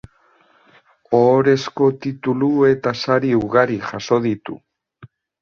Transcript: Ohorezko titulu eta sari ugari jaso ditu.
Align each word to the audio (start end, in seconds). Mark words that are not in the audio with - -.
Ohorezko 1.17 1.89
titulu 2.05 2.49
eta 2.71 2.95
sari 3.03 3.31
ugari 3.43 3.79
jaso 3.93 4.21
ditu. 4.27 4.59